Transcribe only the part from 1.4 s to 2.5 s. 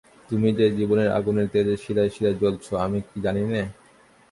তেজে শিরায় শিরায়